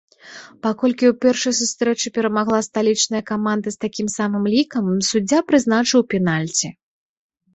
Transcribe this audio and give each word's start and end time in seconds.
Паколькі 0.65 1.05
ў 1.11 1.17
першай 1.23 1.53
сустрэчы 1.57 2.07
перамагла 2.15 2.59
сталічная 2.69 3.21
каманда 3.31 3.73
з 3.75 3.79
такім 3.85 4.07
самым 4.17 4.49
лікам, 4.55 4.89
суддзя 5.09 5.39
прызначыў 5.51 6.07
пенальці. 6.15 6.67